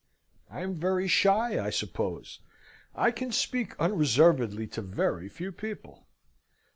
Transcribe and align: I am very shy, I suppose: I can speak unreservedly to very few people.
I 0.49 0.61
am 0.61 0.73
very 0.73 1.07
shy, 1.07 1.63
I 1.63 1.69
suppose: 1.69 2.39
I 2.95 3.11
can 3.11 3.31
speak 3.31 3.79
unreservedly 3.79 4.65
to 4.69 4.81
very 4.81 5.29
few 5.29 5.51
people. 5.51 6.07